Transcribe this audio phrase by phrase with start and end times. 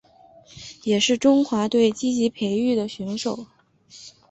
[0.81, 3.45] 也是中华队积极培育的选手。